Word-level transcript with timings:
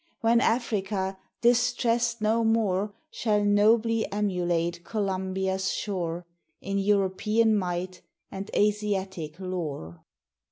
When 0.21 0.41
Africa, 0.41 1.15
distressed 1.41 2.21
no 2.21 2.43
more, 2.43 2.91
Shall 3.11 3.45
nobly 3.45 4.11
emulate 4.11 4.83
Columbia's 4.83 5.71
shore, 5.71 6.25
In 6.59 6.79
European 6.79 7.55
might, 7.55 8.01
and 8.31 8.49
Asiatic 8.55 9.39
lore. 9.39 10.03